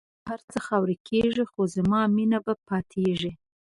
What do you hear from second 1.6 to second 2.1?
زما